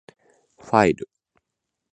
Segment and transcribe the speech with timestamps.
[0.57, 1.07] ファイル